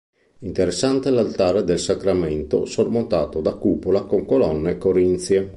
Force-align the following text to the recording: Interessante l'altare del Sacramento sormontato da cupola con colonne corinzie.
Interessante 0.39 1.11
l'altare 1.11 1.63
del 1.63 1.77
Sacramento 1.77 2.65
sormontato 2.65 3.39
da 3.39 3.53
cupola 3.53 4.01
con 4.05 4.25
colonne 4.25 4.79
corinzie. 4.79 5.49